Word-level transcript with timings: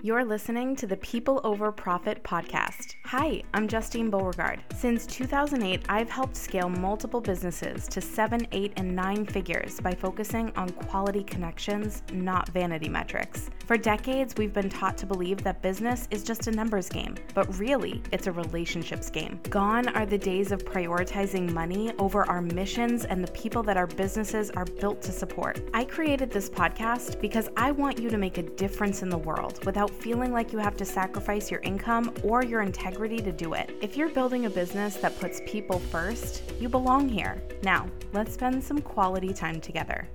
You're 0.00 0.24
listening 0.24 0.76
to 0.76 0.86
the 0.86 0.96
People 0.96 1.40
Over 1.42 1.72
Profit 1.72 2.22
podcast. 2.22 2.94
Hi, 3.10 3.42
I'm 3.54 3.66
Justine 3.68 4.10
Beauregard. 4.10 4.62
Since 4.74 5.06
2008, 5.06 5.80
I've 5.88 6.10
helped 6.10 6.36
scale 6.36 6.68
multiple 6.68 7.22
businesses 7.22 7.88
to 7.88 8.02
seven, 8.02 8.46
eight, 8.52 8.74
and 8.76 8.94
nine 8.94 9.24
figures 9.24 9.80
by 9.80 9.94
focusing 9.94 10.52
on 10.56 10.68
quality 10.68 11.24
connections, 11.24 12.02
not 12.12 12.50
vanity 12.50 12.90
metrics. 12.90 13.48
For 13.64 13.78
decades, 13.78 14.34
we've 14.36 14.52
been 14.52 14.68
taught 14.68 14.98
to 14.98 15.06
believe 15.06 15.42
that 15.42 15.62
business 15.62 16.06
is 16.10 16.22
just 16.22 16.48
a 16.48 16.50
numbers 16.50 16.90
game, 16.90 17.14
but 17.32 17.58
really, 17.58 18.02
it's 18.12 18.26
a 18.26 18.32
relationships 18.32 19.08
game. 19.08 19.40
Gone 19.48 19.88
are 19.88 20.04
the 20.04 20.18
days 20.18 20.52
of 20.52 20.66
prioritizing 20.66 21.50
money 21.50 21.92
over 21.98 22.28
our 22.28 22.42
missions 22.42 23.06
and 23.06 23.24
the 23.24 23.32
people 23.32 23.62
that 23.62 23.78
our 23.78 23.86
businesses 23.86 24.50
are 24.50 24.66
built 24.66 25.00
to 25.02 25.12
support. 25.12 25.66
I 25.72 25.84
created 25.84 26.30
this 26.30 26.50
podcast 26.50 27.22
because 27.22 27.48
I 27.56 27.70
want 27.70 27.98
you 27.98 28.10
to 28.10 28.18
make 28.18 28.36
a 28.36 28.42
difference 28.42 29.00
in 29.00 29.08
the 29.08 29.16
world 29.16 29.64
without 29.64 29.88
feeling 29.88 30.30
like 30.30 30.52
you 30.52 30.58
have 30.58 30.76
to 30.76 30.84
sacrifice 30.84 31.50
your 31.50 31.60
income 31.60 32.12
or 32.22 32.44
your 32.44 32.60
integrity 32.60 32.97
to 33.06 33.30
do 33.30 33.54
it. 33.54 33.70
If 33.80 33.96
you're 33.96 34.08
building 34.08 34.46
a 34.46 34.50
business 34.50 34.96
that 34.96 35.18
puts 35.20 35.40
people 35.46 35.78
first, 35.78 36.42
you 36.58 36.68
belong 36.68 37.08
here. 37.08 37.40
Now, 37.62 37.86
let's 38.12 38.34
spend 38.34 38.62
some 38.62 38.80
quality 38.80 39.32
time 39.32 39.60
together. 39.60 40.08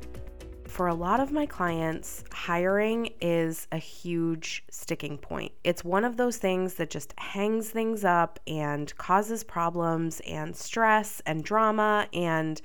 For 0.66 0.88
a 0.88 0.94
lot 0.94 1.22
of 1.22 1.32
my 1.32 1.46
clients, 1.46 2.26
hiring 2.32 3.14
is 3.22 3.68
a 3.72 3.78
huge 3.78 4.66
sticking 4.70 5.18
point. 5.18 5.54
It's 5.64 5.86
one 5.86 6.04
of 6.04 6.18
those 6.18 6.38
things 6.38 6.74
that 6.74 6.90
just 6.90 7.14
hangs 7.18 7.70
things 7.70 8.04
up 8.04 8.40
and 8.48 8.94
causes 8.98 9.46
problems 9.46 10.20
and 10.28 10.54
stress 10.54 11.22
and 11.26 11.42
drama 11.42 12.08
and 12.12 12.62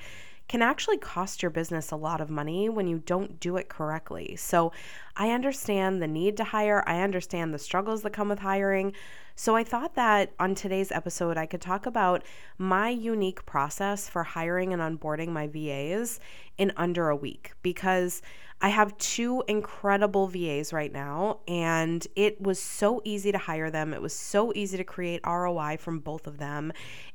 can 0.48 0.62
actually 0.62 0.98
cost 0.98 1.42
your 1.42 1.50
business 1.50 1.90
a 1.90 1.96
lot 1.96 2.20
of 2.20 2.30
money 2.30 2.68
when 2.68 2.88
you 2.88 2.98
don't 2.98 3.38
do 3.38 3.56
it 3.56 3.68
correctly. 3.68 4.34
So, 4.36 4.72
I 5.16 5.30
understand 5.30 6.00
the 6.00 6.06
need 6.06 6.36
to 6.38 6.44
hire, 6.44 6.82
I 6.86 7.00
understand 7.00 7.52
the 7.52 7.58
struggles 7.58 8.02
that 8.02 8.12
come 8.12 8.28
with 8.28 8.38
hiring. 8.40 8.94
So, 9.36 9.54
I 9.54 9.62
thought 9.62 9.94
that 9.94 10.32
on 10.40 10.54
today's 10.54 10.90
episode, 10.90 11.36
I 11.36 11.46
could 11.46 11.60
talk 11.60 11.86
about 11.86 12.24
my 12.56 12.88
unique 12.88 13.44
process 13.46 14.08
for 14.08 14.24
hiring 14.24 14.72
and 14.72 14.82
onboarding 14.82 15.28
my 15.28 15.46
VAs 15.46 16.18
in 16.56 16.72
under 16.76 17.08
a 17.08 17.16
week 17.16 17.52
because 17.62 18.22
I 18.60 18.70
have 18.70 18.98
two 18.98 19.44
incredible 19.46 20.26
VAs 20.26 20.72
right 20.72 20.92
now, 20.92 21.38
and 21.46 22.04
it 22.16 22.40
was 22.40 22.60
so 22.60 23.00
easy 23.04 23.30
to 23.30 23.38
hire 23.38 23.70
them. 23.70 23.94
It 23.94 24.02
was 24.02 24.12
so 24.12 24.52
easy 24.52 24.76
to 24.76 24.82
create 24.82 25.20
ROI 25.24 25.76
from 25.78 26.00
both 26.00 26.26
of 26.26 26.38
them 26.38 26.72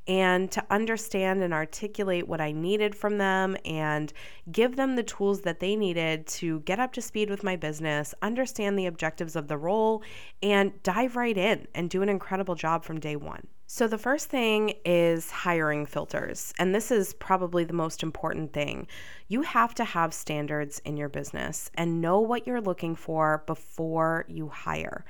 and 0.08 0.50
to 0.52 0.64
understand 0.70 1.42
and 1.42 1.52
articulate 1.52 2.26
what 2.26 2.40
I 2.40 2.52
needed 2.52 2.94
from 2.94 3.18
them 3.18 3.58
and 3.66 4.10
give 4.50 4.76
them 4.76 4.96
the 4.96 5.02
tools 5.02 5.42
that 5.42 5.60
they 5.60 5.76
needed 5.76 6.26
to 6.28 6.60
get 6.60 6.80
up 6.80 6.94
to 6.94 7.02
speed 7.02 7.28
with 7.28 7.44
my 7.44 7.56
business, 7.56 8.14
understand 8.22 8.78
the 8.78 8.86
objectives 8.86 9.36
of 9.36 9.48
the 9.48 9.58
role, 9.58 10.02
and 10.42 10.82
dive 10.82 11.14
right 11.14 11.36
in 11.36 11.66
and 11.74 11.90
do 11.90 12.00
an 12.00 12.08
incredible 12.08 12.54
job 12.54 12.84
from 12.84 12.98
day 12.98 13.16
one. 13.16 13.46
So, 13.76 13.88
the 13.88 13.98
first 13.98 14.28
thing 14.28 14.74
is 14.84 15.32
hiring 15.32 15.84
filters. 15.84 16.54
And 16.60 16.72
this 16.72 16.92
is 16.92 17.12
probably 17.14 17.64
the 17.64 17.72
most 17.72 18.04
important 18.04 18.52
thing. 18.52 18.86
You 19.26 19.42
have 19.42 19.74
to 19.74 19.82
have 19.82 20.14
standards 20.14 20.78
in 20.84 20.96
your 20.96 21.08
business 21.08 21.72
and 21.74 22.00
know 22.00 22.20
what 22.20 22.46
you're 22.46 22.60
looking 22.60 22.94
for 22.94 23.42
before 23.48 24.26
you 24.28 24.46
hire. 24.46 25.04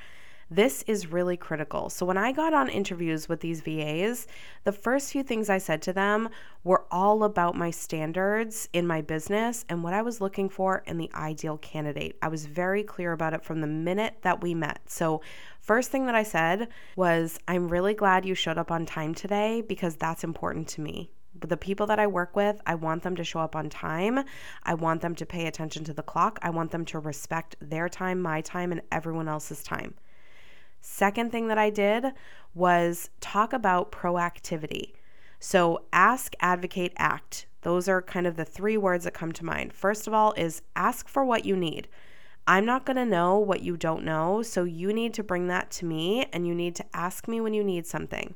This 0.55 0.85
is 0.87 1.11
really 1.11 1.37
critical. 1.37 1.91
So, 1.91 2.07
when 2.07 2.17
I 2.17 2.31
got 2.31 2.55
on 2.55 2.69
interviews 2.69 3.29
with 3.29 3.41
these 3.41 3.61
VAs, 3.61 4.29
the 4.63 4.71
first 4.71 5.11
few 5.11 5.25
things 5.25 5.51
I 5.51 5.59
said 5.59 5.83
to 5.83 5.93
them 5.93 6.29
were 6.63 6.85
all 6.93 7.25
about 7.25 7.57
my 7.57 7.73
standards 7.73 8.69
in 8.73 8.87
my 8.87 9.03
business 9.03 9.65
and 9.69 9.83
what 9.83 9.95
I 9.95 10.03
was 10.03 10.21
looking 10.21 10.49
for 10.49 10.85
in 10.87 10.97
the 10.97 11.11
ideal 11.13 11.59
candidate. 11.59 12.17
I 12.23 12.29
was 12.29 12.47
very 12.47 12.85
clear 12.85 13.11
about 13.11 13.35
it 13.35 13.43
from 13.43 13.63
the 13.63 13.67
minute 13.67 14.19
that 14.23 14.43
we 14.43 14.55
met. 14.55 14.83
So, 14.87 15.23
first 15.59 15.91
thing 15.91 16.07
that 16.07 16.15
I 16.15 16.23
said 16.23 16.69
was, 16.95 17.37
I'm 17.49 17.69
really 17.69 17.95
glad 17.95 18.25
you 18.25 18.37
showed 18.37 18.57
up 18.57 18.71
on 18.71 18.87
time 18.87 19.13
today 19.13 19.61
because 19.61 19.97
that's 19.97 20.23
important 20.23 20.69
to 20.69 20.81
me 20.81 21.11
the 21.41 21.57
people 21.57 21.89
that 21.89 21.99
I 21.99 22.07
work 22.07 22.37
with, 22.37 22.61
I 22.64 22.77
want 22.77 23.03
them 23.03 23.17
to 23.17 23.25
show 23.25 23.41
up 23.41 23.57
on 23.57 23.69
time. 23.69 24.20
I 24.63 24.75
want 24.75 25.01
them 25.01 25.17
to 25.17 25.27
pay 25.27 25.48
attention 25.48 25.83
to 25.83 25.93
the 25.93 26.01
clock. 26.01 26.39
I 26.43 26.51
want 26.51 26.70
them 26.70 26.85
to 26.85 27.01
respect 27.01 27.57
their 27.61 27.89
time, 27.89 28.23
my 28.23 28.41
time, 28.41 28.70
and 28.70 28.83
everyone 28.93 29.27
else's 29.27 29.64
time. 29.64 29.95
Second 30.86 31.33
thing 31.33 31.48
that 31.48 31.56
I 31.56 31.70
did 31.70 32.12
was 32.55 33.08
talk 33.22 33.55
about 33.55 33.90
proactivity. 33.90 34.92
So, 35.40 35.84
ask, 35.95 36.34
advocate, 36.40 36.92
act. 36.98 37.46
Those 37.62 37.89
are 37.89 38.02
kind 38.02 38.27
of 38.27 38.36
the 38.36 38.45
three 38.45 38.77
words 38.77 39.05
that 39.05 39.14
come 39.14 39.33
to 39.33 39.46
mind. 39.46 39.72
First 39.72 40.06
of 40.06 40.12
all, 40.12 40.33
is 40.33 40.61
ask 40.77 41.08
for 41.08 41.24
what 41.24 41.46
you 41.46 41.56
need. 41.56 41.89
I'm 42.46 42.67
not 42.67 42.84
going 42.84 42.98
to 42.98 43.06
know 43.06 43.39
what 43.39 43.62
you 43.62 43.78
don't 43.78 44.05
know, 44.05 44.42
so 44.42 44.64
you 44.64 44.92
need 44.92 45.14
to 45.14 45.24
bring 45.24 45.48
that 45.48 45.70
to 45.72 45.86
me 45.86 46.27
and 46.34 46.46
you 46.46 46.55
need 46.55 46.77
to 46.77 46.84
ask 46.92 47.27
me 47.27 47.40
when 47.40 47.55
you 47.55 47.64
need 47.64 47.86
something. 47.86 48.34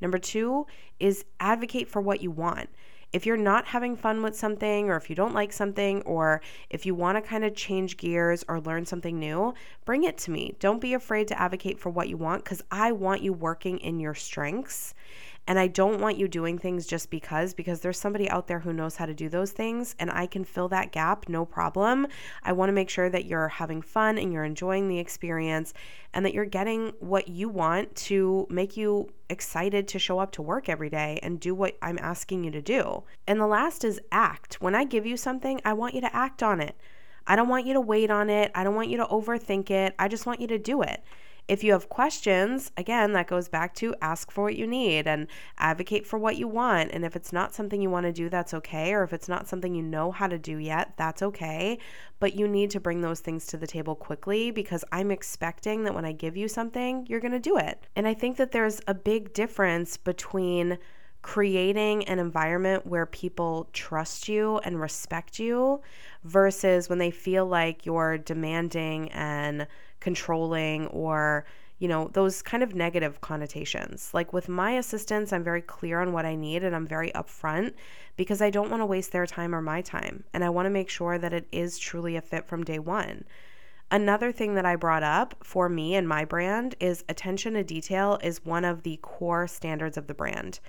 Number 0.00 0.18
two 0.18 0.66
is 0.98 1.24
advocate 1.38 1.88
for 1.88 2.02
what 2.02 2.20
you 2.20 2.32
want 2.32 2.68
if 3.12 3.24
you're 3.24 3.36
not 3.36 3.66
having 3.66 3.96
fun 3.96 4.22
with 4.22 4.36
something, 4.36 4.90
or 4.90 4.96
if 4.96 5.08
you 5.08 5.16
don't 5.16 5.34
like 5.34 5.52
something, 5.52 6.02
or 6.02 6.40
if 6.70 6.84
you 6.84 6.94
want 6.94 7.16
to 7.16 7.22
kind 7.22 7.44
of 7.44 7.54
change 7.54 7.96
gears 7.96 8.44
or 8.48 8.60
learn 8.60 8.84
something 8.84 9.18
new, 9.18 9.54
bring 9.84 10.04
it 10.04 10.18
to 10.18 10.30
me. 10.30 10.54
Don't 10.58 10.80
be 10.80 10.94
afraid 10.94 11.28
to 11.28 11.40
advocate 11.40 11.78
for 11.78 11.90
what 11.90 12.08
you 12.08 12.16
want 12.16 12.44
because 12.44 12.62
I 12.70 12.92
want 12.92 13.22
you 13.22 13.32
working 13.32 13.78
in 13.78 14.00
your 14.00 14.14
strengths. 14.14 14.94
And 15.46 15.58
I 15.58 15.68
don't 15.68 16.00
want 16.00 16.18
you 16.18 16.26
doing 16.26 16.58
things 16.58 16.86
just 16.86 17.08
because, 17.10 17.54
because 17.54 17.80
there's 17.80 17.98
somebody 17.98 18.28
out 18.28 18.48
there 18.48 18.60
who 18.60 18.72
knows 18.72 18.96
how 18.96 19.06
to 19.06 19.14
do 19.14 19.28
those 19.28 19.52
things 19.52 19.94
and 19.98 20.10
I 20.10 20.26
can 20.26 20.44
fill 20.44 20.68
that 20.68 20.90
gap, 20.90 21.28
no 21.28 21.44
problem. 21.44 22.08
I 22.42 22.52
want 22.52 22.68
to 22.68 22.72
make 22.72 22.90
sure 22.90 23.08
that 23.08 23.26
you're 23.26 23.48
having 23.48 23.80
fun 23.80 24.18
and 24.18 24.32
you're 24.32 24.44
enjoying 24.44 24.88
the 24.88 24.98
experience 24.98 25.72
and 26.12 26.24
that 26.24 26.34
you're 26.34 26.44
getting 26.44 26.92
what 26.98 27.28
you 27.28 27.48
want 27.48 27.94
to 27.96 28.46
make 28.50 28.76
you 28.76 29.08
excited 29.28 29.86
to 29.88 29.98
show 29.98 30.18
up 30.18 30.32
to 30.32 30.42
work 30.42 30.68
every 30.68 30.90
day 30.90 31.20
and 31.22 31.38
do 31.38 31.54
what 31.54 31.76
I'm 31.80 31.98
asking 32.00 32.42
you 32.44 32.50
to 32.50 32.62
do. 32.62 33.04
And 33.26 33.40
the 33.40 33.46
last 33.46 33.84
is 33.84 34.00
act. 34.10 34.60
When 34.60 34.74
I 34.74 34.84
give 34.84 35.06
you 35.06 35.16
something, 35.16 35.60
I 35.64 35.74
want 35.74 35.94
you 35.94 36.00
to 36.00 36.16
act 36.16 36.42
on 36.42 36.60
it. 36.60 36.76
I 37.26 37.36
don't 37.36 37.48
want 37.48 37.66
you 37.66 37.74
to 37.74 37.80
wait 37.80 38.10
on 38.10 38.30
it. 38.30 38.50
I 38.54 38.64
don't 38.64 38.74
want 38.74 38.88
you 38.88 38.96
to 38.98 39.06
overthink 39.06 39.70
it. 39.70 39.94
I 39.98 40.08
just 40.08 40.26
want 40.26 40.40
you 40.40 40.46
to 40.48 40.58
do 40.58 40.82
it. 40.82 41.02
If 41.48 41.62
you 41.62 41.72
have 41.72 41.88
questions, 41.88 42.72
again, 42.76 43.12
that 43.12 43.28
goes 43.28 43.48
back 43.48 43.74
to 43.76 43.94
ask 44.02 44.32
for 44.32 44.44
what 44.44 44.56
you 44.56 44.66
need 44.66 45.06
and 45.06 45.28
advocate 45.58 46.04
for 46.04 46.18
what 46.18 46.36
you 46.36 46.48
want. 46.48 46.90
And 46.90 47.04
if 47.04 47.14
it's 47.14 47.32
not 47.32 47.54
something 47.54 47.80
you 47.80 47.88
want 47.88 48.06
to 48.06 48.12
do, 48.12 48.28
that's 48.28 48.52
okay. 48.54 48.92
Or 48.92 49.04
if 49.04 49.12
it's 49.12 49.28
not 49.28 49.46
something 49.46 49.74
you 49.74 49.82
know 49.82 50.10
how 50.10 50.26
to 50.26 50.38
do 50.38 50.56
yet, 50.56 50.94
that's 50.96 51.22
okay. 51.22 51.78
But 52.18 52.34
you 52.34 52.48
need 52.48 52.70
to 52.70 52.80
bring 52.80 53.00
those 53.00 53.20
things 53.20 53.46
to 53.46 53.56
the 53.56 53.66
table 53.66 53.94
quickly 53.94 54.50
because 54.50 54.84
I'm 54.90 55.12
expecting 55.12 55.84
that 55.84 55.94
when 55.94 56.04
I 56.04 56.12
give 56.12 56.36
you 56.36 56.48
something, 56.48 57.06
you're 57.08 57.20
going 57.20 57.32
to 57.32 57.38
do 57.38 57.58
it. 57.58 57.86
And 57.94 58.08
I 58.08 58.14
think 58.14 58.36
that 58.38 58.50
there's 58.50 58.80
a 58.88 58.94
big 58.94 59.32
difference 59.32 59.96
between 59.96 60.78
creating 61.26 62.04
an 62.04 62.20
environment 62.20 62.86
where 62.86 63.04
people 63.04 63.68
trust 63.72 64.28
you 64.28 64.58
and 64.58 64.80
respect 64.80 65.40
you 65.40 65.80
versus 66.22 66.88
when 66.88 67.00
they 67.00 67.10
feel 67.10 67.44
like 67.44 67.84
you're 67.84 68.16
demanding 68.16 69.10
and 69.10 69.66
controlling 69.98 70.86
or 70.86 71.44
you 71.80 71.88
know, 71.88 72.08
those 72.12 72.42
kind 72.42 72.62
of 72.62 72.76
negative 72.76 73.20
connotations. 73.20 74.14
Like 74.14 74.32
with 74.32 74.48
my 74.48 74.78
assistants, 74.78 75.32
I'm 75.32 75.42
very 75.42 75.62
clear 75.62 76.00
on 76.00 76.12
what 76.12 76.24
I 76.24 76.36
need 76.36 76.62
and 76.62 76.76
I'm 76.76 76.86
very 76.86 77.10
upfront 77.10 77.74
because 78.16 78.40
I 78.40 78.48
don't 78.48 78.70
want 78.70 78.80
to 78.80 78.86
waste 78.86 79.10
their 79.10 79.26
time 79.26 79.52
or 79.52 79.60
my 79.60 79.82
time. 79.82 80.22
And 80.32 80.44
I 80.44 80.48
want 80.48 80.66
to 80.66 80.70
make 80.70 80.88
sure 80.88 81.18
that 81.18 81.32
it 81.32 81.48
is 81.50 81.76
truly 81.76 82.14
a 82.14 82.22
fit 82.22 82.46
from 82.46 82.62
day 82.62 82.78
one. 82.78 83.24
Another 83.90 84.30
thing 84.30 84.54
that 84.54 84.64
I 84.64 84.76
brought 84.76 85.02
up 85.02 85.34
for 85.42 85.68
me 85.68 85.96
and 85.96 86.08
my 86.08 86.24
brand 86.24 86.76
is 86.78 87.04
attention 87.08 87.54
to 87.54 87.64
detail 87.64 88.16
is 88.22 88.44
one 88.44 88.64
of 88.64 88.84
the 88.84 89.00
core 89.02 89.48
standards 89.48 89.96
of 89.96 90.06
the 90.06 90.14
brand. 90.14 90.60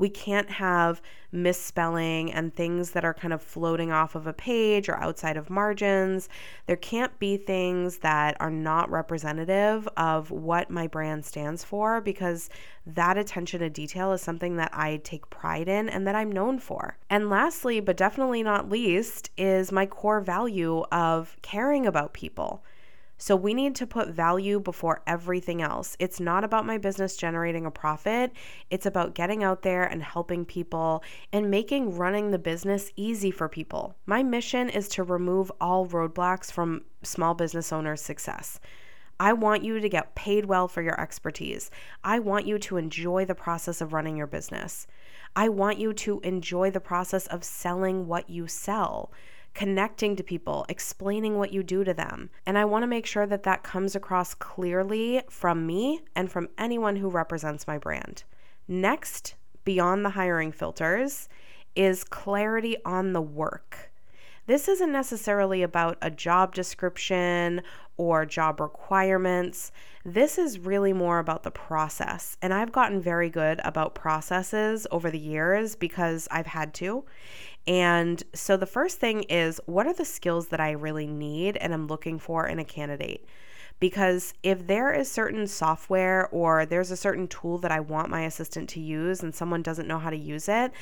We 0.00 0.08
can't 0.08 0.48
have 0.48 1.02
misspelling 1.30 2.32
and 2.32 2.54
things 2.54 2.92
that 2.92 3.04
are 3.04 3.12
kind 3.12 3.34
of 3.34 3.42
floating 3.42 3.92
off 3.92 4.14
of 4.14 4.26
a 4.26 4.32
page 4.32 4.88
or 4.88 4.96
outside 4.96 5.36
of 5.36 5.50
margins. 5.50 6.30
There 6.66 6.76
can't 6.76 7.16
be 7.18 7.36
things 7.36 7.98
that 7.98 8.34
are 8.40 8.50
not 8.50 8.90
representative 8.90 9.86
of 9.98 10.30
what 10.30 10.70
my 10.70 10.86
brand 10.86 11.26
stands 11.26 11.64
for 11.64 12.00
because 12.00 12.48
that 12.86 13.18
attention 13.18 13.60
to 13.60 13.68
detail 13.68 14.12
is 14.12 14.22
something 14.22 14.56
that 14.56 14.70
I 14.72 15.02
take 15.04 15.28
pride 15.28 15.68
in 15.68 15.90
and 15.90 16.06
that 16.06 16.14
I'm 16.14 16.32
known 16.32 16.58
for. 16.58 16.96
And 17.10 17.28
lastly, 17.28 17.78
but 17.80 17.98
definitely 17.98 18.42
not 18.42 18.70
least, 18.70 19.30
is 19.36 19.70
my 19.70 19.84
core 19.84 20.22
value 20.22 20.82
of 20.90 21.36
caring 21.42 21.86
about 21.86 22.14
people. 22.14 22.64
So 23.22 23.36
we 23.36 23.52
need 23.52 23.74
to 23.76 23.86
put 23.86 24.08
value 24.08 24.58
before 24.58 25.02
everything 25.06 25.60
else. 25.60 25.94
It's 25.98 26.20
not 26.20 26.42
about 26.42 26.64
my 26.64 26.78
business 26.78 27.18
generating 27.18 27.66
a 27.66 27.70
profit, 27.70 28.32
it's 28.70 28.86
about 28.86 29.14
getting 29.14 29.44
out 29.44 29.60
there 29.60 29.84
and 29.84 30.02
helping 30.02 30.46
people 30.46 31.04
and 31.30 31.50
making 31.50 31.98
running 31.98 32.30
the 32.30 32.38
business 32.38 32.90
easy 32.96 33.30
for 33.30 33.46
people. 33.46 33.94
My 34.06 34.22
mission 34.22 34.70
is 34.70 34.88
to 34.88 35.02
remove 35.02 35.52
all 35.60 35.86
roadblocks 35.86 36.50
from 36.50 36.84
small 37.02 37.34
business 37.34 37.74
owners' 37.74 38.00
success. 38.00 38.58
I 39.20 39.34
want 39.34 39.62
you 39.62 39.80
to 39.80 39.88
get 39.90 40.14
paid 40.14 40.46
well 40.46 40.66
for 40.66 40.80
your 40.80 40.98
expertise. 40.98 41.70
I 42.02 42.20
want 42.20 42.46
you 42.46 42.58
to 42.60 42.78
enjoy 42.78 43.26
the 43.26 43.34
process 43.34 43.82
of 43.82 43.92
running 43.92 44.16
your 44.16 44.26
business. 44.26 44.86
I 45.36 45.50
want 45.50 45.76
you 45.76 45.92
to 45.92 46.20
enjoy 46.20 46.70
the 46.70 46.80
process 46.80 47.26
of 47.26 47.44
selling 47.44 48.06
what 48.06 48.30
you 48.30 48.46
sell 48.46 49.12
connecting 49.54 50.16
to 50.16 50.22
people, 50.22 50.64
explaining 50.68 51.36
what 51.36 51.52
you 51.52 51.62
do 51.62 51.84
to 51.84 51.92
them. 51.92 52.30
And 52.46 52.56
I 52.56 52.64
want 52.64 52.82
to 52.82 52.86
make 52.86 53.06
sure 53.06 53.26
that 53.26 53.42
that 53.42 53.62
comes 53.62 53.94
across 53.94 54.34
clearly 54.34 55.22
from 55.28 55.66
me 55.66 56.02
and 56.14 56.30
from 56.30 56.48
anyone 56.56 56.96
who 56.96 57.08
represents 57.08 57.66
my 57.66 57.78
brand. 57.78 58.24
Next, 58.68 59.34
beyond 59.64 60.04
the 60.04 60.10
hiring 60.10 60.52
filters, 60.52 61.28
is 61.74 62.04
clarity 62.04 62.76
on 62.84 63.12
the 63.12 63.22
work. 63.22 63.89
This 64.50 64.66
isn't 64.66 64.90
necessarily 64.90 65.62
about 65.62 65.96
a 66.02 66.10
job 66.10 66.56
description 66.56 67.62
or 67.96 68.26
job 68.26 68.58
requirements. 68.58 69.70
This 70.04 70.38
is 70.38 70.58
really 70.58 70.92
more 70.92 71.20
about 71.20 71.44
the 71.44 71.52
process. 71.52 72.36
And 72.42 72.52
I've 72.52 72.72
gotten 72.72 73.00
very 73.00 73.30
good 73.30 73.60
about 73.62 73.94
processes 73.94 74.88
over 74.90 75.08
the 75.08 75.20
years 75.20 75.76
because 75.76 76.26
I've 76.32 76.48
had 76.48 76.74
to. 76.74 77.04
And 77.68 78.20
so 78.34 78.56
the 78.56 78.66
first 78.66 78.98
thing 78.98 79.22
is 79.28 79.60
what 79.66 79.86
are 79.86 79.94
the 79.94 80.04
skills 80.04 80.48
that 80.48 80.58
I 80.58 80.72
really 80.72 81.06
need 81.06 81.56
and 81.58 81.72
I'm 81.72 81.86
looking 81.86 82.18
for 82.18 82.48
in 82.48 82.58
a 82.58 82.64
candidate? 82.64 83.24
Because 83.78 84.34
if 84.42 84.66
there 84.66 84.92
is 84.92 85.10
certain 85.10 85.46
software 85.46 86.28
or 86.32 86.66
there's 86.66 86.90
a 86.90 86.96
certain 86.96 87.28
tool 87.28 87.56
that 87.58 87.70
I 87.70 87.78
want 87.78 88.10
my 88.10 88.22
assistant 88.22 88.68
to 88.70 88.80
use 88.80 89.22
and 89.22 89.34
someone 89.34 89.62
doesn't 89.62 89.88
know 89.88 90.00
how 90.00 90.10
to 90.10 90.16
use 90.16 90.48
it, 90.48 90.72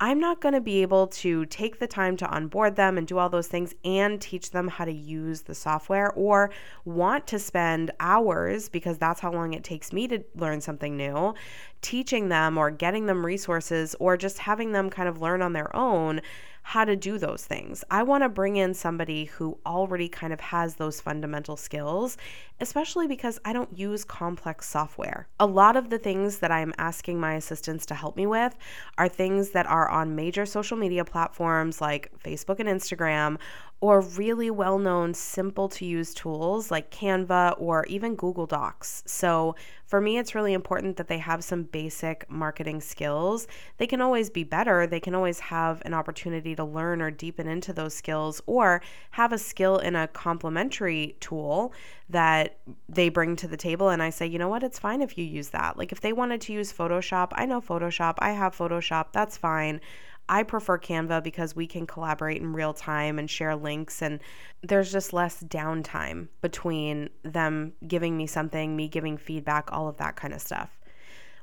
I'm 0.00 0.18
not 0.18 0.40
going 0.40 0.54
to 0.54 0.60
be 0.60 0.82
able 0.82 1.06
to 1.08 1.46
take 1.46 1.78
the 1.78 1.86
time 1.86 2.16
to 2.16 2.26
onboard 2.26 2.74
them 2.74 2.98
and 2.98 3.06
do 3.06 3.18
all 3.18 3.28
those 3.28 3.46
things 3.46 3.74
and 3.84 4.20
teach 4.20 4.50
them 4.50 4.66
how 4.66 4.84
to 4.84 4.92
use 4.92 5.42
the 5.42 5.54
software 5.54 6.10
or 6.12 6.50
want 6.84 7.26
to 7.28 7.38
spend 7.38 7.92
hours 8.00 8.68
because 8.68 8.98
that's 8.98 9.20
how 9.20 9.32
long 9.32 9.54
it 9.54 9.62
takes 9.62 9.92
me 9.92 10.08
to 10.08 10.24
learn 10.34 10.60
something 10.60 10.96
new, 10.96 11.34
teaching 11.80 12.28
them 12.28 12.58
or 12.58 12.70
getting 12.70 13.06
them 13.06 13.24
resources 13.24 13.94
or 14.00 14.16
just 14.16 14.38
having 14.38 14.72
them 14.72 14.90
kind 14.90 15.08
of 15.08 15.22
learn 15.22 15.40
on 15.40 15.52
their 15.52 15.74
own 15.76 16.20
how 16.66 16.82
to 16.82 16.96
do 16.96 17.18
those 17.18 17.44
things. 17.44 17.84
I 17.90 18.02
want 18.02 18.24
to 18.24 18.28
bring 18.30 18.56
in 18.56 18.72
somebody 18.72 19.26
who 19.26 19.58
already 19.66 20.08
kind 20.08 20.32
of 20.32 20.40
has 20.40 20.76
those 20.76 20.98
fundamental 20.98 21.58
skills, 21.58 22.16
especially 22.58 23.06
because 23.06 23.38
I 23.44 23.52
don't 23.52 23.78
use 23.78 24.02
complex 24.02 24.66
software. 24.66 25.28
A 25.38 25.44
lot 25.44 25.76
of 25.76 25.90
the 25.90 25.98
things 25.98 26.38
that 26.38 26.50
I'm 26.50 26.72
asking 26.78 27.20
my 27.20 27.34
assistants 27.34 27.84
to 27.86 27.94
help 27.94 28.16
me 28.16 28.26
with 28.26 28.56
are 28.96 29.10
things 29.10 29.50
that 29.50 29.66
are 29.66 29.90
on 29.90 30.16
major 30.16 30.46
social 30.46 30.78
media 30.78 31.04
platforms 31.04 31.82
like 31.82 32.10
Facebook 32.24 32.58
and 32.60 32.68
Instagram 32.68 33.36
or 33.84 34.00
really 34.00 34.50
well 34.50 34.78
known, 34.78 35.12
simple 35.12 35.68
to 35.68 35.84
use 35.84 36.14
tools 36.14 36.70
like 36.70 36.90
Canva 36.90 37.54
or 37.58 37.84
even 37.84 38.14
Google 38.14 38.46
Docs. 38.46 39.02
So, 39.04 39.56
for 39.84 40.00
me, 40.00 40.16
it's 40.16 40.34
really 40.34 40.54
important 40.54 40.96
that 40.96 41.06
they 41.06 41.18
have 41.18 41.44
some 41.44 41.64
basic 41.64 42.24
marketing 42.30 42.80
skills. 42.80 43.46
They 43.76 43.86
can 43.86 44.00
always 44.00 44.30
be 44.30 44.42
better, 44.42 44.86
they 44.86 45.00
can 45.00 45.14
always 45.14 45.38
have 45.38 45.82
an 45.84 45.92
opportunity 45.92 46.56
to 46.56 46.64
learn 46.64 47.02
or 47.02 47.10
deepen 47.10 47.46
into 47.46 47.74
those 47.74 47.92
skills, 47.92 48.40
or 48.46 48.80
have 49.10 49.34
a 49.34 49.38
skill 49.38 49.76
in 49.76 49.94
a 49.96 50.08
complementary 50.08 51.18
tool 51.20 51.74
that 52.08 52.56
they 52.88 53.10
bring 53.10 53.36
to 53.36 53.46
the 53.46 53.58
table. 53.58 53.90
And 53.90 54.02
I 54.02 54.08
say, 54.08 54.26
you 54.26 54.38
know 54.38 54.48
what, 54.48 54.62
it's 54.62 54.78
fine 54.78 55.02
if 55.02 55.18
you 55.18 55.26
use 55.26 55.50
that. 55.50 55.76
Like, 55.76 55.92
if 55.92 56.00
they 56.00 56.14
wanted 56.14 56.40
to 56.40 56.54
use 56.54 56.72
Photoshop, 56.72 57.32
I 57.32 57.44
know 57.44 57.60
Photoshop, 57.60 58.14
I 58.20 58.30
have 58.30 58.56
Photoshop, 58.56 59.08
that's 59.12 59.36
fine. 59.36 59.82
I 60.28 60.42
prefer 60.42 60.78
Canva 60.78 61.22
because 61.22 61.54
we 61.54 61.66
can 61.66 61.86
collaborate 61.86 62.40
in 62.40 62.52
real 62.52 62.72
time 62.72 63.18
and 63.18 63.28
share 63.28 63.54
links, 63.56 64.00
and 64.02 64.20
there's 64.62 64.90
just 64.90 65.12
less 65.12 65.42
downtime 65.42 66.28
between 66.40 67.10
them 67.22 67.74
giving 67.86 68.16
me 68.16 68.26
something, 68.26 68.74
me 68.76 68.88
giving 68.88 69.16
feedback, 69.16 69.70
all 69.72 69.88
of 69.88 69.98
that 69.98 70.16
kind 70.16 70.32
of 70.32 70.40
stuff. 70.40 70.78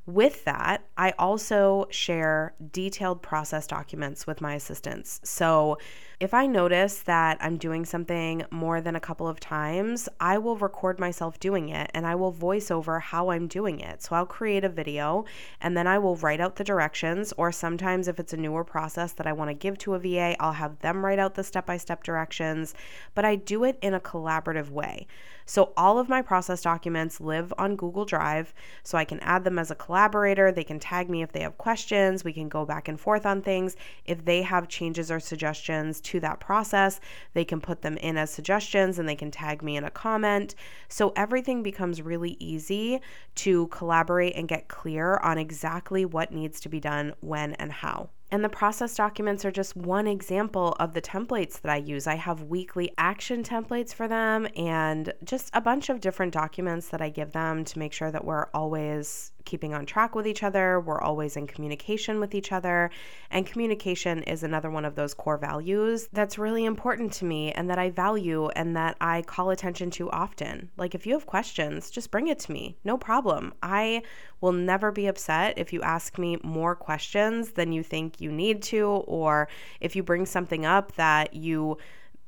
With 0.07 0.45
that, 0.45 0.85
I 0.97 1.13
also 1.19 1.85
share 1.91 2.55
detailed 2.71 3.21
process 3.21 3.67
documents 3.67 4.25
with 4.25 4.41
my 4.41 4.55
assistants. 4.55 5.21
So, 5.23 5.77
if 6.21 6.35
I 6.35 6.45
notice 6.45 6.99
that 6.99 7.39
I'm 7.41 7.57
doing 7.57 7.83
something 7.83 8.43
more 8.51 8.79
than 8.79 8.95
a 8.95 8.99
couple 8.99 9.27
of 9.27 9.39
times, 9.39 10.07
I 10.19 10.37
will 10.37 10.55
record 10.55 10.99
myself 10.99 11.39
doing 11.39 11.69
it 11.69 11.89
and 11.95 12.05
I 12.05 12.13
will 12.13 12.29
voice 12.29 12.69
over 12.69 12.99
how 12.99 13.31
I'm 13.31 13.47
doing 13.47 13.79
it. 13.79 14.03
So 14.03 14.15
I'll 14.15 14.27
create 14.27 14.63
a 14.63 14.69
video 14.69 15.25
and 15.61 15.75
then 15.75 15.87
I 15.87 15.97
will 15.97 16.17
write 16.17 16.39
out 16.39 16.57
the 16.57 16.63
directions, 16.63 17.33
or 17.37 17.51
sometimes 17.51 18.07
if 18.07 18.19
it's 18.19 18.33
a 18.33 18.37
newer 18.37 18.63
process 18.63 19.13
that 19.13 19.25
I 19.25 19.33
want 19.33 19.49
to 19.49 19.55
give 19.55 19.79
to 19.79 19.95
a 19.95 19.99
VA, 19.99 20.35
I'll 20.39 20.53
have 20.53 20.77
them 20.81 21.03
write 21.03 21.17
out 21.17 21.33
the 21.33 21.43
step 21.43 21.65
by 21.65 21.77
step 21.77 22.03
directions. 22.03 22.75
But 23.15 23.25
I 23.25 23.35
do 23.35 23.63
it 23.63 23.79
in 23.81 23.95
a 23.95 23.99
collaborative 23.99 24.69
way. 24.69 25.07
So 25.45 25.73
all 25.75 25.99
of 25.99 26.07
my 26.07 26.21
process 26.21 26.61
documents 26.61 27.19
live 27.19 27.51
on 27.57 27.75
Google 27.75 28.05
Drive, 28.05 28.53
so 28.83 28.97
I 28.97 29.05
can 29.05 29.19
add 29.19 29.43
them 29.43 29.59
as 29.59 29.71
a 29.71 29.75
collaborator. 29.75 30.51
They 30.51 30.63
can 30.63 30.79
tag 30.79 31.09
me 31.09 31.23
if 31.23 31.31
they 31.31 31.41
have 31.41 31.57
questions. 31.57 32.23
We 32.23 32.31
can 32.31 32.47
go 32.47 32.63
back 32.63 32.87
and 32.87 32.99
forth 32.99 33.25
on 33.25 33.41
things. 33.41 33.75
If 34.05 34.23
they 34.23 34.43
have 34.43 34.69
changes 34.69 35.11
or 35.11 35.19
suggestions, 35.19 35.99
to 36.11 36.19
that 36.19 36.39
process. 36.39 36.99
They 37.33 37.45
can 37.45 37.61
put 37.61 37.81
them 37.81 37.97
in 37.97 38.17
as 38.17 38.29
suggestions 38.29 38.99
and 38.99 39.07
they 39.07 39.15
can 39.15 39.31
tag 39.31 39.63
me 39.63 39.77
in 39.77 39.83
a 39.83 39.89
comment. 39.89 40.55
So 40.89 41.13
everything 41.15 41.63
becomes 41.63 42.01
really 42.01 42.37
easy 42.39 42.99
to 43.35 43.67
collaborate 43.67 44.35
and 44.35 44.47
get 44.47 44.67
clear 44.67 45.17
on 45.17 45.37
exactly 45.37 46.05
what 46.05 46.33
needs 46.33 46.59
to 46.61 46.69
be 46.69 46.79
done 46.79 47.13
when 47.21 47.53
and 47.53 47.71
how. 47.71 48.09
And 48.31 48.43
the 48.43 48.49
process 48.49 48.95
documents 48.95 49.43
are 49.43 49.51
just 49.51 49.75
one 49.75 50.07
example 50.07 50.73
of 50.79 50.93
the 50.93 51.01
templates 51.01 51.59
that 51.59 51.71
I 51.71 51.75
use. 51.75 52.07
I 52.07 52.15
have 52.15 52.43
weekly 52.43 52.93
action 52.97 53.43
templates 53.43 53.93
for 53.93 54.07
them 54.07 54.47
and 54.55 55.13
just 55.25 55.49
a 55.53 55.59
bunch 55.59 55.89
of 55.89 55.99
different 55.99 56.31
documents 56.31 56.87
that 56.89 57.01
I 57.01 57.09
give 57.09 57.33
them 57.33 57.65
to 57.65 57.79
make 57.79 57.91
sure 57.91 58.09
that 58.09 58.23
we're 58.23 58.47
always 58.53 59.33
keeping 59.43 59.73
on 59.73 59.85
track 59.85 60.15
with 60.15 60.27
each 60.27 60.43
other. 60.43 60.79
We're 60.79 61.01
always 61.01 61.35
in 61.35 61.47
communication 61.47 62.19
with 62.19 62.33
each 62.33 62.51
other. 62.51 62.89
And 63.31 63.45
communication 63.45 64.23
is 64.23 64.43
another 64.43 64.69
one 64.69 64.85
of 64.85 64.95
those 64.95 65.13
core 65.13 65.37
values 65.37 66.07
that's 66.13 66.37
really 66.37 66.63
important 66.63 67.11
to 67.13 67.25
me 67.25 67.51
and 67.51 67.69
that 67.69 67.79
I 67.79 67.89
value 67.89 68.47
and 68.49 68.75
that 68.77 68.95
I 69.01 69.23
call 69.23 69.49
attention 69.49 69.89
to 69.91 70.09
often. 70.11 70.69
Like, 70.77 70.95
if 70.95 71.05
you 71.05 71.13
have 71.13 71.25
questions, 71.25 71.89
just 71.89 72.11
bring 72.11 72.27
it 72.27 72.39
to 72.39 72.51
me. 72.51 72.77
No 72.83 72.97
problem. 72.97 73.53
I 73.61 74.03
will 74.41 74.51
never 74.51 74.91
be 74.91 75.07
upset 75.07 75.57
if 75.57 75.71
you 75.71 75.81
ask 75.81 76.17
me 76.17 76.37
more 76.43 76.75
questions 76.75 77.51
than 77.51 77.71
you 77.71 77.83
think 77.83 78.19
you 78.19 78.31
need 78.31 78.61
to, 78.63 78.85
or 78.85 79.47
if 79.79 79.95
you 79.95 80.03
bring 80.03 80.25
something 80.25 80.65
up 80.65 80.93
that 80.93 81.33
you 81.33 81.77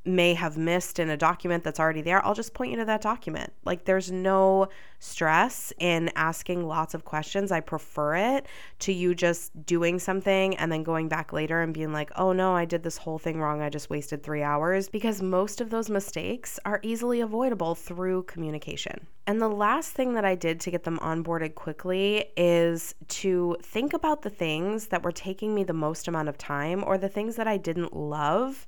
may 0.05 0.33
have 0.33 0.57
missed 0.57 0.99
in 0.99 1.09
a 1.09 1.17
document 1.17 1.63
that's 1.63 1.79
already 1.79 2.01
there, 2.01 2.25
I'll 2.25 2.33
just 2.33 2.53
point 2.53 2.71
you 2.71 2.77
to 2.77 2.85
that 2.85 3.01
document. 3.01 3.53
Like 3.65 3.85
there's 3.85 4.11
no 4.11 4.67
stress 4.99 5.73
in 5.79 6.09
asking 6.15 6.65
lots 6.65 6.93
of 6.93 7.05
questions. 7.05 7.51
I 7.51 7.59
prefer 7.59 8.15
it 8.15 8.45
to 8.79 8.93
you 8.93 9.15
just 9.15 9.65
doing 9.65 9.99
something 9.99 10.55
and 10.57 10.71
then 10.71 10.83
going 10.83 11.07
back 11.07 11.33
later 11.33 11.61
and 11.61 11.73
being 11.73 11.93
like, 11.93 12.11
oh 12.15 12.33
no, 12.33 12.55
I 12.55 12.65
did 12.65 12.83
this 12.83 12.97
whole 12.97 13.17
thing 13.17 13.39
wrong. 13.39 13.61
I 13.61 13.69
just 13.69 13.89
wasted 13.89 14.23
three 14.23 14.43
hours 14.43 14.89
because 14.89 15.21
most 15.21 15.61
of 15.61 15.69
those 15.69 15.89
mistakes 15.89 16.59
are 16.65 16.79
easily 16.83 17.21
avoidable 17.21 17.75
through 17.75 18.23
communication. 18.23 19.07
And 19.25 19.41
the 19.41 19.49
last 19.49 19.93
thing 19.93 20.13
that 20.13 20.25
I 20.25 20.35
did 20.35 20.59
to 20.61 20.71
get 20.71 20.83
them 20.83 20.99
onboarded 20.99 21.55
quickly 21.55 22.25
is 22.35 22.93
to 23.07 23.55
think 23.61 23.93
about 23.93 24.21
the 24.21 24.29
things 24.29 24.87
that 24.87 25.03
were 25.03 25.13
taking 25.13 25.55
me 25.55 25.63
the 25.63 25.73
most 25.73 26.07
amount 26.09 26.27
of 26.27 26.37
time 26.37 26.83
or 26.83 26.97
the 26.97 27.09
things 27.09 27.37
that 27.37 27.47
I 27.47 27.57
didn't 27.57 27.95
love 27.95 28.67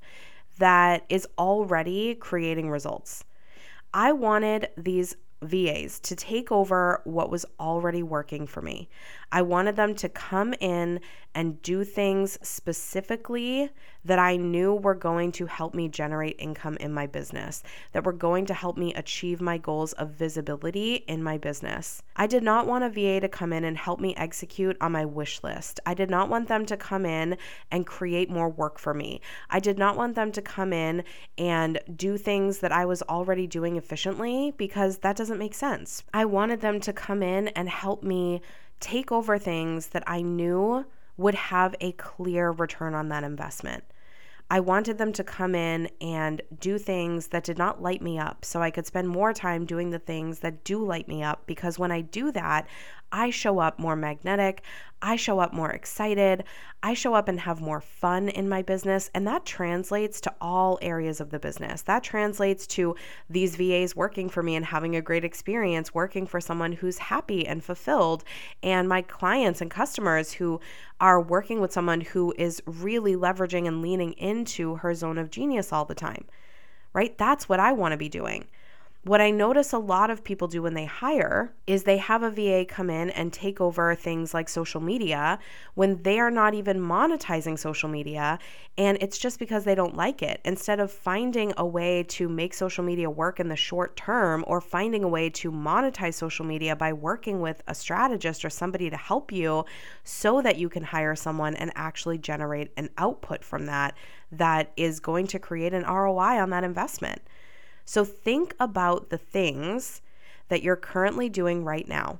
that 0.58 1.04
is 1.08 1.26
already 1.38 2.14
creating 2.14 2.70
results. 2.70 3.24
I 3.92 4.12
wanted 4.12 4.68
these 4.76 5.16
VAs 5.42 6.00
to 6.00 6.16
take 6.16 6.50
over 6.50 7.00
what 7.04 7.30
was 7.30 7.44
already 7.60 8.02
working 8.02 8.46
for 8.46 8.62
me. 8.62 8.88
I 9.32 9.42
wanted 9.42 9.76
them 9.76 9.94
to 9.96 10.08
come 10.08 10.54
in 10.60 11.00
and 11.34 11.60
do 11.60 11.84
things 11.84 12.38
specifically 12.40 13.70
that 14.04 14.18
I 14.18 14.36
knew 14.36 14.72
were 14.72 14.94
going 14.94 15.32
to 15.32 15.46
help 15.46 15.74
me 15.74 15.88
generate 15.88 16.36
income 16.38 16.76
in 16.78 16.94
my 16.94 17.06
business, 17.06 17.62
that 17.92 18.04
were 18.04 18.12
going 18.12 18.46
to 18.46 18.54
help 18.54 18.78
me 18.78 18.94
achieve 18.94 19.40
my 19.40 19.58
goals 19.58 19.92
of 19.94 20.12
visibility 20.12 20.94
in 20.94 21.22
my 21.22 21.36
business. 21.36 22.02
I 22.14 22.26
did 22.26 22.42
not 22.42 22.66
want 22.66 22.84
a 22.84 22.88
VA 22.88 23.20
to 23.20 23.28
come 23.28 23.52
in 23.52 23.64
and 23.64 23.76
help 23.76 24.00
me 24.00 24.14
execute 24.16 24.76
on 24.80 24.92
my 24.92 25.04
wish 25.04 25.42
list. 25.42 25.80
I 25.84 25.92
did 25.92 26.08
not 26.08 26.30
want 26.30 26.48
them 26.48 26.64
to 26.66 26.76
come 26.76 27.04
in 27.04 27.36
and 27.70 27.86
create 27.86 28.30
more 28.30 28.48
work 28.48 28.78
for 28.78 28.94
me. 28.94 29.20
I 29.50 29.60
did 29.60 29.76
not 29.76 29.96
want 29.96 30.14
them 30.14 30.32
to 30.32 30.40
come 30.40 30.72
in 30.72 31.04
and 31.36 31.80
do 31.94 32.16
things 32.16 32.58
that 32.60 32.72
I 32.72 32.86
was 32.86 33.02
already 33.02 33.46
doing 33.46 33.76
efficiently 33.76 34.54
because 34.56 34.98
that 34.98 35.16
doesn't 35.26 35.38
make 35.38 35.54
sense. 35.54 36.04
I 36.14 36.24
wanted 36.24 36.60
them 36.60 36.78
to 36.78 36.92
come 36.92 37.20
in 37.20 37.48
and 37.48 37.68
help 37.68 38.04
me 38.04 38.42
take 38.78 39.10
over 39.10 39.38
things 39.38 39.88
that 39.88 40.04
I 40.06 40.22
knew 40.22 40.86
would 41.16 41.34
have 41.34 41.74
a 41.80 41.90
clear 41.92 42.52
return 42.52 42.94
on 42.94 43.08
that 43.08 43.24
investment. 43.24 43.82
I 44.48 44.60
wanted 44.60 44.98
them 44.98 45.12
to 45.14 45.24
come 45.24 45.56
in 45.56 45.90
and 46.00 46.42
do 46.60 46.78
things 46.78 47.26
that 47.28 47.42
did 47.42 47.58
not 47.58 47.82
light 47.82 48.02
me 48.02 48.20
up 48.20 48.44
so 48.44 48.62
I 48.62 48.70
could 48.70 48.86
spend 48.86 49.08
more 49.08 49.32
time 49.32 49.64
doing 49.64 49.90
the 49.90 49.98
things 49.98 50.38
that 50.40 50.62
do 50.62 50.78
light 50.84 51.08
me 51.08 51.24
up 51.24 51.42
because 51.46 51.76
when 51.76 51.90
I 51.90 52.02
do 52.02 52.30
that, 52.30 52.68
I 53.12 53.30
show 53.30 53.58
up 53.58 53.78
more 53.78 53.96
magnetic. 53.96 54.62
I 55.00 55.16
show 55.16 55.38
up 55.38 55.52
more 55.52 55.70
excited. 55.70 56.44
I 56.82 56.94
show 56.94 57.14
up 57.14 57.28
and 57.28 57.38
have 57.40 57.60
more 57.60 57.80
fun 57.80 58.28
in 58.28 58.48
my 58.48 58.62
business. 58.62 59.10
And 59.14 59.26
that 59.26 59.44
translates 59.44 60.20
to 60.22 60.34
all 60.40 60.78
areas 60.82 61.20
of 61.20 61.30
the 61.30 61.38
business. 61.38 61.82
That 61.82 62.02
translates 62.02 62.66
to 62.68 62.96
these 63.28 63.56
VAs 63.56 63.94
working 63.94 64.28
for 64.28 64.42
me 64.42 64.56
and 64.56 64.64
having 64.64 64.96
a 64.96 65.02
great 65.02 65.24
experience 65.24 65.94
working 65.94 66.26
for 66.26 66.40
someone 66.40 66.72
who's 66.72 66.98
happy 66.98 67.46
and 67.46 67.62
fulfilled, 67.62 68.24
and 68.62 68.88
my 68.88 69.02
clients 69.02 69.60
and 69.60 69.70
customers 69.70 70.32
who 70.32 70.60
are 71.00 71.20
working 71.20 71.60
with 71.60 71.72
someone 71.72 72.00
who 72.00 72.34
is 72.38 72.62
really 72.66 73.14
leveraging 73.14 73.68
and 73.68 73.82
leaning 73.82 74.12
into 74.14 74.76
her 74.76 74.94
zone 74.94 75.18
of 75.18 75.30
genius 75.30 75.72
all 75.72 75.84
the 75.84 75.94
time, 75.94 76.24
right? 76.92 77.16
That's 77.18 77.48
what 77.48 77.60
I 77.60 77.72
want 77.72 77.92
to 77.92 77.98
be 77.98 78.08
doing. 78.08 78.46
What 79.06 79.20
I 79.20 79.30
notice 79.30 79.72
a 79.72 79.78
lot 79.78 80.10
of 80.10 80.24
people 80.24 80.48
do 80.48 80.62
when 80.62 80.74
they 80.74 80.84
hire 80.84 81.54
is 81.68 81.84
they 81.84 81.98
have 81.98 82.24
a 82.24 82.30
VA 82.30 82.64
come 82.64 82.90
in 82.90 83.10
and 83.10 83.32
take 83.32 83.60
over 83.60 83.94
things 83.94 84.34
like 84.34 84.48
social 84.48 84.80
media 84.80 85.38
when 85.74 86.02
they 86.02 86.18
are 86.18 86.28
not 86.28 86.54
even 86.54 86.80
monetizing 86.80 87.56
social 87.56 87.88
media. 87.88 88.40
And 88.76 88.98
it's 89.00 89.16
just 89.16 89.38
because 89.38 89.62
they 89.62 89.76
don't 89.76 89.94
like 89.94 90.22
it. 90.22 90.40
Instead 90.44 90.80
of 90.80 90.90
finding 90.90 91.52
a 91.56 91.64
way 91.64 92.02
to 92.02 92.28
make 92.28 92.52
social 92.52 92.82
media 92.82 93.08
work 93.08 93.38
in 93.38 93.46
the 93.46 93.54
short 93.54 93.94
term 93.94 94.42
or 94.48 94.60
finding 94.60 95.04
a 95.04 95.08
way 95.08 95.30
to 95.30 95.52
monetize 95.52 96.14
social 96.14 96.44
media 96.44 96.74
by 96.74 96.92
working 96.92 97.40
with 97.40 97.62
a 97.68 97.76
strategist 97.76 98.44
or 98.44 98.50
somebody 98.50 98.90
to 98.90 98.96
help 98.96 99.30
you 99.30 99.64
so 100.02 100.42
that 100.42 100.56
you 100.56 100.68
can 100.68 100.82
hire 100.82 101.14
someone 101.14 101.54
and 101.54 101.70
actually 101.76 102.18
generate 102.18 102.72
an 102.76 102.90
output 102.98 103.44
from 103.44 103.66
that 103.66 103.94
that 104.32 104.72
is 104.76 104.98
going 104.98 105.28
to 105.28 105.38
create 105.38 105.72
an 105.72 105.84
ROI 105.84 106.40
on 106.40 106.50
that 106.50 106.64
investment. 106.64 107.22
So 107.86 108.04
think 108.04 108.54
about 108.60 109.08
the 109.08 109.16
things 109.16 110.02
that 110.48 110.62
you're 110.62 110.76
currently 110.76 111.28
doing 111.28 111.64
right 111.64 111.88
now, 111.88 112.18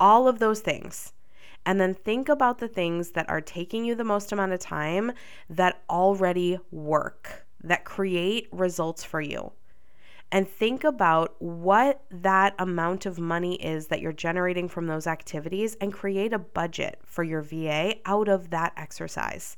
all 0.00 0.26
of 0.26 0.38
those 0.38 0.60
things. 0.60 1.12
And 1.66 1.80
then 1.80 1.94
think 1.94 2.28
about 2.28 2.58
the 2.58 2.68
things 2.68 3.10
that 3.10 3.28
are 3.28 3.40
taking 3.40 3.84
you 3.84 3.94
the 3.94 4.02
most 4.02 4.32
amount 4.32 4.52
of 4.52 4.60
time 4.60 5.12
that 5.48 5.82
already 5.88 6.58
work, 6.70 7.46
that 7.62 7.84
create 7.84 8.48
results 8.50 9.04
for 9.04 9.20
you. 9.20 9.52
And 10.32 10.48
think 10.48 10.84
about 10.84 11.36
what 11.38 12.02
that 12.10 12.54
amount 12.58 13.06
of 13.06 13.18
money 13.18 13.54
is 13.56 13.86
that 13.86 14.00
you're 14.00 14.12
generating 14.12 14.68
from 14.68 14.86
those 14.86 15.06
activities 15.06 15.76
and 15.80 15.92
create 15.92 16.32
a 16.32 16.38
budget 16.38 16.98
for 17.04 17.22
your 17.22 17.40
VA 17.42 17.96
out 18.04 18.28
of 18.28 18.50
that 18.50 18.72
exercise. 18.76 19.56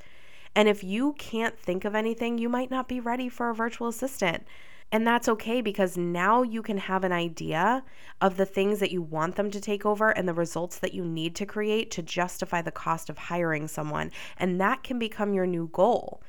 And 0.54 0.68
if 0.68 0.84
you 0.84 1.14
can't 1.14 1.58
think 1.58 1.84
of 1.84 1.94
anything, 1.94 2.36
you 2.36 2.48
might 2.48 2.70
not 2.70 2.88
be 2.88 3.00
ready 3.00 3.28
for 3.28 3.48
a 3.48 3.54
virtual 3.54 3.88
assistant. 3.88 4.44
And 4.92 5.06
that's 5.06 5.28
okay 5.28 5.60
because 5.60 5.96
now 5.96 6.42
you 6.42 6.62
can 6.62 6.78
have 6.78 7.02
an 7.02 7.12
idea 7.12 7.82
of 8.20 8.36
the 8.36 8.46
things 8.46 8.78
that 8.78 8.92
you 8.92 9.02
want 9.02 9.34
them 9.36 9.50
to 9.50 9.60
take 9.60 9.84
over 9.84 10.10
and 10.10 10.28
the 10.28 10.34
results 10.34 10.78
that 10.78 10.94
you 10.94 11.04
need 11.04 11.34
to 11.36 11.46
create 11.46 11.90
to 11.92 12.02
justify 12.02 12.62
the 12.62 12.70
cost 12.70 13.10
of 13.10 13.18
hiring 13.18 13.66
someone. 13.66 14.12
And 14.36 14.60
that 14.60 14.84
can 14.84 14.98
become 14.98 15.34
your 15.34 15.46
new 15.46 15.68
goal. 15.72 16.22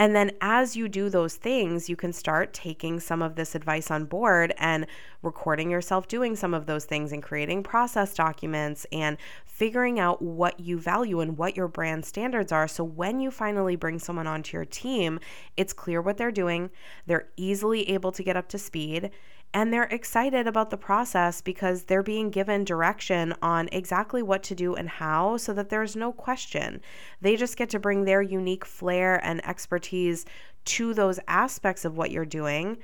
And 0.00 0.14
then 0.14 0.30
as 0.40 0.76
you 0.76 0.88
do 0.88 1.10
those 1.10 1.34
things, 1.34 1.88
you 1.88 1.96
can 1.96 2.12
start 2.12 2.54
taking 2.54 3.00
some 3.00 3.20
of 3.20 3.34
this 3.34 3.56
advice 3.56 3.90
on 3.90 4.04
board 4.04 4.54
and 4.56 4.86
recording 5.22 5.70
yourself 5.70 6.06
doing 6.06 6.36
some 6.36 6.54
of 6.54 6.66
those 6.66 6.84
things 6.84 7.10
and 7.10 7.20
creating 7.20 7.64
process 7.64 8.14
documents 8.14 8.86
and 8.92 9.16
figuring 9.58 9.98
out 9.98 10.22
what 10.22 10.60
you 10.60 10.78
value 10.78 11.18
and 11.18 11.36
what 11.36 11.56
your 11.56 11.66
brand 11.66 12.04
standards 12.04 12.52
are. 12.52 12.68
So 12.68 12.84
when 12.84 13.18
you 13.18 13.32
finally 13.32 13.74
bring 13.74 13.98
someone 13.98 14.28
onto 14.28 14.56
your 14.56 14.64
team, 14.64 15.18
it's 15.56 15.72
clear 15.72 16.00
what 16.00 16.16
they're 16.16 16.30
doing, 16.30 16.70
they're 17.06 17.28
easily 17.36 17.90
able 17.90 18.12
to 18.12 18.22
get 18.22 18.36
up 18.36 18.46
to 18.50 18.58
speed 18.58 19.10
and 19.52 19.72
they're 19.72 19.84
excited 19.84 20.46
about 20.46 20.70
the 20.70 20.76
process 20.76 21.40
because 21.40 21.84
they're 21.84 22.04
being 22.04 22.30
given 22.30 22.62
direction 22.62 23.34
on 23.42 23.68
exactly 23.72 24.22
what 24.22 24.44
to 24.44 24.54
do 24.54 24.76
and 24.76 24.88
how 24.88 25.36
so 25.36 25.52
that 25.54 25.70
there's 25.70 25.96
no 25.96 26.12
question. 26.12 26.80
They 27.20 27.34
just 27.34 27.56
get 27.56 27.68
to 27.70 27.80
bring 27.80 28.04
their 28.04 28.22
unique 28.22 28.64
flair 28.64 29.18
and 29.24 29.44
expertise 29.44 30.24
to 30.66 30.94
those 30.94 31.18
aspects 31.26 31.84
of 31.84 31.96
what 31.96 32.12
you're 32.12 32.24
doing 32.24 32.78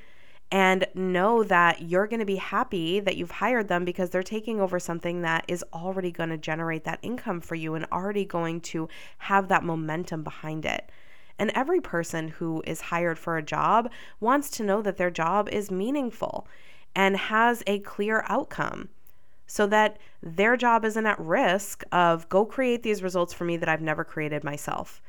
and 0.54 0.86
know 0.94 1.42
that 1.42 1.82
you're 1.82 2.06
going 2.06 2.20
to 2.20 2.24
be 2.24 2.36
happy 2.36 3.00
that 3.00 3.16
you've 3.16 3.32
hired 3.32 3.66
them 3.66 3.84
because 3.84 4.10
they're 4.10 4.22
taking 4.22 4.60
over 4.60 4.78
something 4.78 5.22
that 5.22 5.44
is 5.48 5.64
already 5.72 6.12
going 6.12 6.28
to 6.28 6.38
generate 6.38 6.84
that 6.84 7.00
income 7.02 7.40
for 7.40 7.56
you 7.56 7.74
and 7.74 7.84
already 7.90 8.24
going 8.24 8.60
to 8.60 8.88
have 9.18 9.48
that 9.48 9.64
momentum 9.64 10.22
behind 10.22 10.64
it. 10.64 10.88
And 11.40 11.50
every 11.56 11.80
person 11.80 12.28
who 12.28 12.62
is 12.68 12.82
hired 12.82 13.18
for 13.18 13.36
a 13.36 13.42
job 13.42 13.90
wants 14.20 14.48
to 14.50 14.62
know 14.62 14.80
that 14.82 14.96
their 14.96 15.10
job 15.10 15.48
is 15.48 15.72
meaningful 15.72 16.46
and 16.94 17.16
has 17.16 17.64
a 17.66 17.80
clear 17.80 18.24
outcome 18.28 18.90
so 19.48 19.66
that 19.66 19.98
their 20.22 20.56
job 20.56 20.84
isn't 20.84 21.04
at 21.04 21.18
risk 21.18 21.82
of 21.90 22.28
go 22.28 22.44
create 22.44 22.84
these 22.84 23.02
results 23.02 23.34
for 23.34 23.44
me 23.44 23.56
that 23.56 23.68
I've 23.68 23.82
never 23.82 24.04
created 24.04 24.44
myself. 24.44 25.02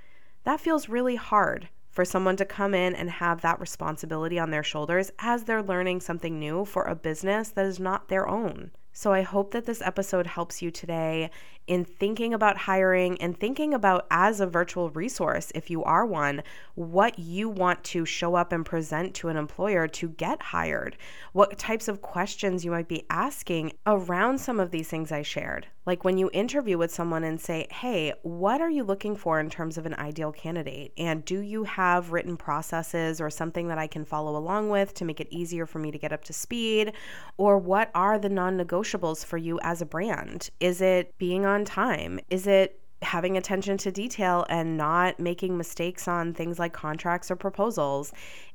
That 0.43 0.59
feels 0.59 0.89
really 0.89 1.17
hard 1.17 1.69
for 1.95 2.03
someone 2.03 2.35
to 2.35 2.45
come 2.45 2.73
in 2.73 2.93
and 2.93 3.09
have 3.09 3.39
that 3.39 3.61
responsibility 3.61 4.37
on 4.37 4.51
their 4.51 4.63
shoulders 4.63 5.11
as 5.19 5.45
they're 5.45 5.63
learning 5.63 6.01
something 6.01 6.37
new 6.37 6.65
for 6.65 6.83
a 6.83 6.93
business 6.93 7.49
that 7.51 7.65
is 7.65 7.79
not 7.79 8.09
their 8.09 8.27
own. 8.27 8.69
So 8.91 9.13
I 9.13 9.21
hope 9.21 9.51
that 9.51 9.65
this 9.65 9.81
episode 9.81 10.27
helps 10.27 10.61
you 10.61 10.71
today 10.71 11.29
in 11.67 11.85
thinking 11.85 12.33
about 12.33 12.57
hiring 12.57 13.19
and 13.21 13.37
thinking 13.37 13.73
about 13.73 14.07
as 14.11 14.41
a 14.41 14.47
virtual 14.47 14.89
resource, 14.89 15.53
if 15.55 15.69
you 15.69 15.83
are 15.83 16.05
one, 16.05 16.43
what 16.75 17.17
you 17.17 17.47
want 17.47 17.83
to 17.85 18.05
show 18.05 18.35
up 18.35 18.51
and 18.51 18.65
present 18.65 19.13
to 19.15 19.29
an 19.29 19.37
employer 19.37 19.87
to 19.87 20.09
get 20.09 20.41
hired, 20.41 20.97
what 21.31 21.57
types 21.57 21.87
of 21.87 22.01
questions 22.01 22.65
you 22.65 22.71
might 22.71 22.89
be 22.89 23.05
asking 23.09 23.71
around 23.85 24.37
some 24.37 24.59
of 24.59 24.71
these 24.71 24.89
things 24.89 25.13
I 25.13 25.21
shared. 25.21 25.67
Like 25.85 26.03
when 26.03 26.17
you 26.17 26.29
interview 26.33 26.77
with 26.77 26.91
someone 26.91 27.23
and 27.23 27.39
say, 27.39 27.67
hey, 27.71 28.13
what 28.23 28.59
are 28.59 28.69
you 28.69 28.83
looking 28.83 29.15
for 29.15 29.39
in 29.39 29.49
terms 29.49 29.77
of 29.77 29.85
an 29.85 29.93
ideal 29.95 30.31
candidate? 30.31 30.93
And 30.97 31.23
do 31.23 31.39
you 31.39 31.63
have 31.63 32.11
written 32.11 32.37
processes 32.37 33.21
or 33.21 33.29
something 33.29 33.67
that 33.67 33.77
I 33.77 33.87
can 33.87 34.03
follow 34.03 34.35
along 34.35 34.69
with 34.69 34.93
to 34.95 35.05
make 35.05 35.19
it 35.19 35.27
easier 35.29 35.65
for 35.65 35.79
me 35.79 35.91
to 35.91 35.99
get 35.99 36.11
up 36.11 36.23
to 36.25 36.33
speed? 36.33 36.93
Or 37.37 37.57
what 37.57 37.91
are 37.93 38.17
the 38.17 38.29
non 38.29 38.57
negotiables 38.57 39.23
for 39.23 39.37
you 39.37 39.59
as 39.61 39.81
a 39.81 39.85
brand? 39.85 40.49
Is 40.59 40.81
it 40.81 41.15
being 41.17 41.45
on 41.45 41.65
time? 41.65 42.19
Is 42.29 42.47
it 42.47 42.79
having 43.01 43.37
attention 43.37 43.77
to 43.77 43.91
detail 43.91 44.45
and 44.49 44.77
not 44.77 45.19
making 45.19 45.57
mistakes 45.57 46.07
on 46.07 46.33
things 46.33 46.57
like 46.57 46.73
contracts 46.73 47.29
or 47.29 47.35
proposals? 47.35 48.11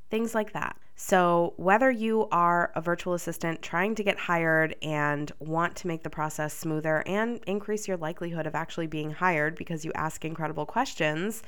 Things 0.09 0.35
like 0.35 0.51
that. 0.51 0.75
So, 1.03 1.55
whether 1.57 1.89
you 1.89 2.27
are 2.31 2.71
a 2.75 2.79
virtual 2.79 3.15
assistant 3.15 3.63
trying 3.63 3.95
to 3.95 4.03
get 4.03 4.19
hired 4.19 4.75
and 4.83 5.31
want 5.39 5.75
to 5.77 5.87
make 5.87 6.03
the 6.03 6.11
process 6.11 6.53
smoother 6.53 7.01
and 7.07 7.41
increase 7.47 7.87
your 7.87 7.97
likelihood 7.97 8.45
of 8.45 8.53
actually 8.53 8.85
being 8.85 9.09
hired 9.09 9.55
because 9.55 9.83
you 9.83 9.91
ask 9.95 10.23
incredible 10.23 10.67
questions, 10.67 11.41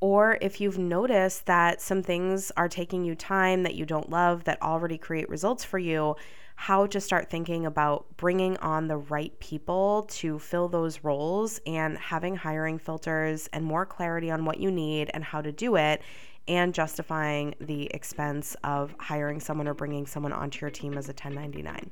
or 0.00 0.36
if 0.42 0.60
you've 0.60 0.78
noticed 0.78 1.46
that 1.46 1.80
some 1.80 2.02
things 2.02 2.52
are 2.58 2.68
taking 2.68 3.02
you 3.02 3.14
time 3.14 3.62
that 3.62 3.76
you 3.76 3.86
don't 3.86 4.10
love 4.10 4.44
that 4.44 4.60
already 4.60 4.98
create 4.98 5.28
results 5.30 5.64
for 5.64 5.78
you, 5.78 6.14
how 6.54 6.84
to 6.86 7.00
start 7.00 7.30
thinking 7.30 7.64
about 7.64 8.04
bringing 8.18 8.58
on 8.58 8.88
the 8.88 8.98
right 8.98 9.36
people 9.40 10.02
to 10.10 10.38
fill 10.38 10.68
those 10.68 11.02
roles 11.02 11.62
and 11.66 11.96
having 11.96 12.36
hiring 12.36 12.78
filters 12.78 13.48
and 13.54 13.64
more 13.64 13.86
clarity 13.86 14.30
on 14.30 14.44
what 14.44 14.60
you 14.60 14.70
need 14.70 15.10
and 15.14 15.24
how 15.24 15.40
to 15.40 15.50
do 15.50 15.76
it 15.76 16.02
and 16.48 16.74
justifying 16.74 17.54
the 17.60 17.84
expense 17.94 18.56
of 18.64 18.94
hiring 18.98 19.40
someone 19.40 19.68
or 19.68 19.74
bringing 19.74 20.06
someone 20.06 20.32
onto 20.32 20.60
your 20.60 20.70
team 20.70 20.96
as 20.98 21.08
a 21.08 21.12
1099. 21.12 21.90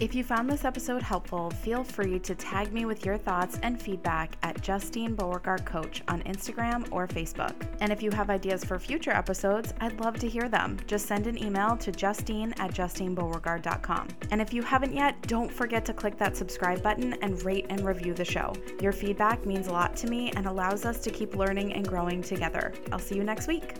If 0.00 0.12
you 0.12 0.24
found 0.24 0.50
this 0.50 0.64
episode 0.64 1.02
helpful, 1.02 1.50
feel 1.50 1.84
free 1.84 2.18
to 2.18 2.34
tag 2.34 2.72
me 2.72 2.84
with 2.84 3.06
your 3.06 3.16
thoughts 3.16 3.60
and 3.62 3.80
feedback 3.80 4.36
at 4.42 4.60
Justine 4.60 5.14
Beauregard 5.14 5.64
Coach 5.64 6.02
on 6.08 6.20
Instagram 6.24 6.88
or 6.90 7.06
Facebook. 7.06 7.54
And 7.78 7.92
if 7.92 8.02
you 8.02 8.10
have 8.10 8.28
ideas 8.28 8.64
for 8.64 8.76
future 8.80 9.12
episodes, 9.12 9.72
I'd 9.80 10.00
love 10.00 10.18
to 10.18 10.28
hear 10.28 10.48
them. 10.48 10.78
Just 10.88 11.06
send 11.06 11.28
an 11.28 11.40
email 11.40 11.76
to 11.76 11.92
justine 11.92 12.52
at 12.58 12.74
justinebeauregard.com. 12.74 14.08
And 14.32 14.42
if 14.42 14.52
you 14.52 14.62
haven't 14.62 14.94
yet, 14.94 15.22
don't 15.28 15.52
forget 15.52 15.84
to 15.84 15.92
click 15.92 16.18
that 16.18 16.36
subscribe 16.36 16.82
button 16.82 17.12
and 17.22 17.40
rate 17.44 17.66
and 17.68 17.86
review 17.86 18.14
the 18.14 18.24
show. 18.24 18.52
Your 18.82 18.92
feedback 18.92 19.46
means 19.46 19.68
a 19.68 19.72
lot 19.72 19.94
to 19.98 20.08
me 20.08 20.32
and 20.32 20.46
allows 20.46 20.84
us 20.84 20.98
to 21.04 21.10
keep 21.10 21.36
learning 21.36 21.72
and 21.72 21.86
growing 21.86 22.20
together. 22.20 22.74
I'll 22.90 22.98
see 22.98 23.14
you 23.14 23.22
next 23.22 23.46
week. 23.46 23.74